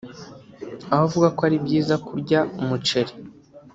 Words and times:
aho 0.93 1.03
avuga 1.07 1.27
ko 1.35 1.41
ari 1.47 1.57
byiza 1.65 1.95
kurya 2.07 2.39
umuceri 2.61 3.13